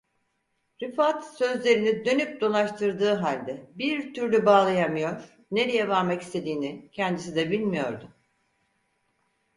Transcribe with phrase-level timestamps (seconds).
[0.83, 8.11] Rifat, sözlerini dönüp dolaştırdığı halde bir türlü bağlayamıyor, nereye varmak istediğini, kendisi de bilmiyordu.